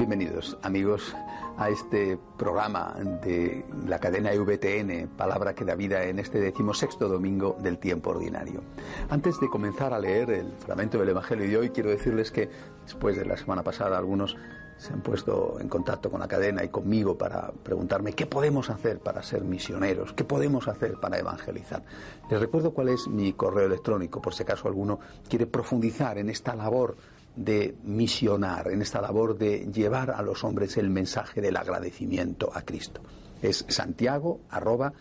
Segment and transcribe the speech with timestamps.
[0.00, 1.14] Bienvenidos amigos
[1.58, 7.58] a este programa de la cadena EVTN, Palabra que da vida en este decimosexto domingo
[7.60, 8.62] del tiempo ordinario.
[9.10, 12.48] Antes de comenzar a leer el fragmento del Evangelio de hoy, quiero decirles que
[12.82, 14.38] después de la semana pasada algunos
[14.78, 19.00] se han puesto en contacto con la cadena y conmigo para preguntarme qué podemos hacer
[19.00, 21.82] para ser misioneros, qué podemos hacer para evangelizar.
[22.30, 24.98] Les recuerdo cuál es mi correo electrónico, por si acaso alguno
[25.28, 26.96] quiere profundizar en esta labor
[27.36, 32.60] de misionar, en esta labor de llevar a los hombres el mensaje del agradecimiento a
[32.62, 33.00] Cristo.
[33.40, 34.92] Es santiago arroba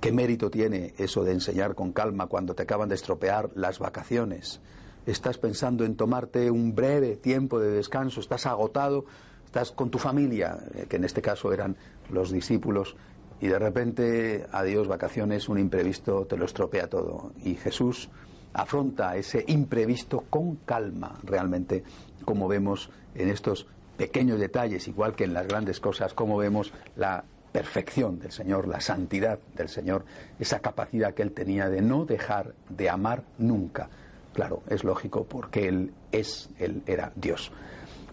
[0.01, 4.59] ¿Qué mérito tiene eso de enseñar con calma cuando te acaban de estropear las vacaciones?
[5.05, 9.05] Estás pensando en tomarte un breve tiempo de descanso, estás agotado,
[9.45, 11.77] estás con tu familia, eh, que en este caso eran
[12.09, 12.95] los discípulos,
[13.39, 17.31] y de repente, adiós, vacaciones, un imprevisto te lo estropea todo.
[17.43, 18.09] Y Jesús
[18.55, 21.83] afronta ese imprevisto con calma, realmente,
[22.23, 23.67] como vemos en estos
[23.97, 28.79] pequeños detalles, igual que en las grandes cosas, como vemos la perfección del Señor, la
[28.79, 30.05] santidad del Señor,
[30.39, 33.89] esa capacidad que Él tenía de no dejar de amar nunca.
[34.33, 37.51] Claro, es lógico porque Él es, Él era Dios.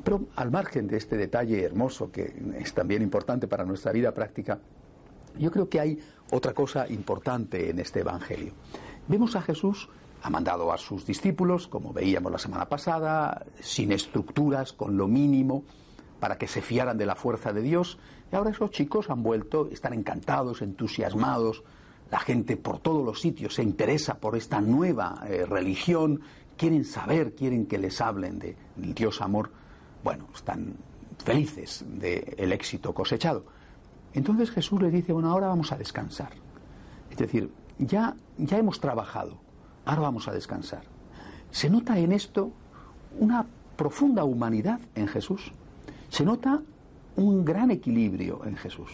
[0.04, 4.58] Pero al margen de este detalle hermoso que es también importante para nuestra vida práctica,
[5.38, 5.98] yo creo que hay
[6.30, 8.52] otra cosa importante en este Evangelio.
[9.08, 9.88] Vemos a Jesús
[10.22, 15.64] ha mandado a sus discípulos, como veíamos la semana pasada, sin estructuras, con lo mínimo,
[16.20, 17.98] para que se fiaran de la fuerza de Dios.
[18.30, 21.64] Y ahora esos chicos han vuelto, están encantados, entusiasmados.
[22.10, 26.20] La gente por todos los sitios se interesa por esta nueva eh, religión,
[26.56, 29.50] quieren saber, quieren que les hablen de, Dios amor.
[30.04, 30.76] Bueno, están
[31.24, 33.44] felices del éxito cosechado.
[34.14, 36.30] Entonces Jesús les dice, bueno, ahora vamos a descansar.
[37.10, 39.41] Es decir, ya, ya hemos trabajado,
[39.84, 40.82] ahora vamos a descansar.
[41.50, 42.52] Se nota en esto
[43.18, 45.52] una profunda humanidad en Jesús.
[46.08, 46.62] Se nota
[47.16, 48.90] un gran equilibrio en Jesús.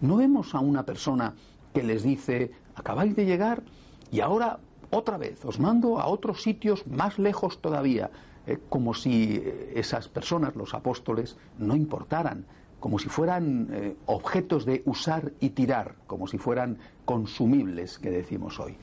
[0.00, 1.34] No vemos a una persona
[1.72, 3.62] que les dice, acabáis de llegar
[4.10, 4.58] y ahora
[4.90, 8.10] otra vez os mando a otros sitios más lejos todavía,
[8.46, 12.46] eh, como si eh, esas personas, los apóstoles, no importaran,
[12.78, 18.60] como si fueran eh, objetos de usar y tirar, como si fueran consumibles, que decimos
[18.60, 18.76] hoy.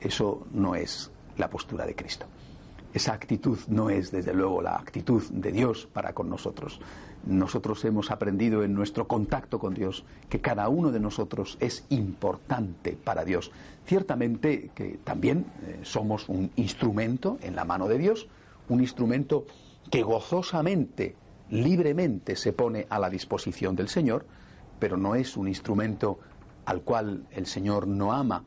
[0.00, 2.26] Eso no es la postura de Cristo.
[2.92, 6.80] Esa actitud no es, desde luego, la actitud de Dios para con nosotros.
[7.26, 12.92] Nosotros hemos aprendido en nuestro contacto con Dios que cada uno de nosotros es importante
[12.92, 13.50] para Dios.
[13.84, 18.28] Ciertamente que también eh, somos un instrumento en la mano de Dios,
[18.68, 19.46] un instrumento
[19.90, 21.14] que gozosamente,
[21.50, 24.24] libremente se pone a la disposición del Señor,
[24.78, 26.18] pero no es un instrumento
[26.64, 28.44] al cual el Señor no ama,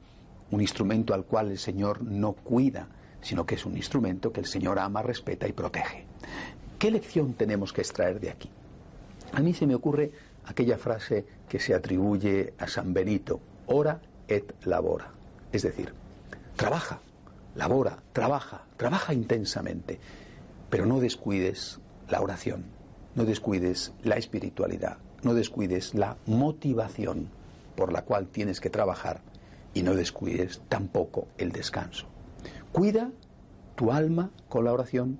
[0.51, 2.87] un instrumento al cual el Señor no cuida,
[3.21, 6.05] sino que es un instrumento que el Señor ama, respeta y protege.
[6.77, 8.49] ¿Qué lección tenemos que extraer de aquí?
[9.33, 10.11] A mí se me ocurre
[10.45, 15.11] aquella frase que se atribuye a San Benito, ora et labora.
[15.51, 15.93] Es decir,
[16.55, 16.99] trabaja,
[17.55, 19.99] labora, trabaja, trabaja intensamente,
[20.69, 22.65] pero no descuides la oración,
[23.15, 27.29] no descuides la espiritualidad, no descuides la motivación
[27.75, 29.21] por la cual tienes que trabajar
[29.73, 32.07] y no descuides tampoco el descanso.
[32.71, 33.11] Cuida
[33.75, 35.19] tu alma con la oración,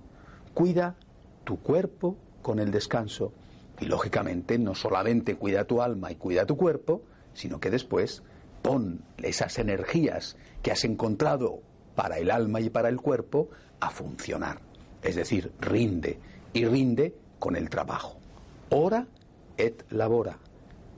[0.54, 0.96] cuida
[1.44, 3.34] tu cuerpo con el descanso
[3.80, 7.02] y lógicamente no solamente cuida tu alma y cuida tu cuerpo,
[7.34, 8.24] sino que después
[8.62, 11.62] pon esas energías que has encontrado
[11.96, 13.50] para el alma y para el cuerpo
[13.80, 14.62] a funcionar.
[15.02, 16.20] Es decir, rinde
[16.54, 18.18] y rinde con el trabajo.
[18.70, 19.08] Ora
[19.58, 20.38] et labora.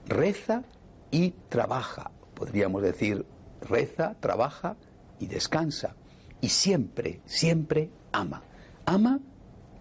[0.06, 0.62] Reza
[1.10, 2.10] y trabaja.
[2.34, 3.24] Podríamos decir,
[3.64, 4.76] reza, trabaja
[5.18, 5.94] y descansa.
[6.40, 8.42] Y siempre, siempre ama.
[8.84, 9.20] Ama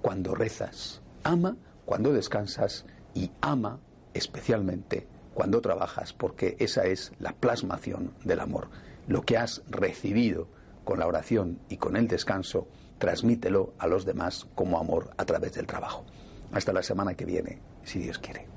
[0.01, 1.01] cuando rezas.
[1.23, 3.79] Ama cuando descansas y ama
[4.13, 8.69] especialmente cuando trabajas, porque esa es la plasmación del amor.
[9.07, 10.47] Lo que has recibido
[10.83, 12.67] con la oración y con el descanso,
[12.99, 16.05] transmítelo a los demás como amor a través del trabajo.
[16.51, 18.47] Hasta la semana que viene, si Dios quiere.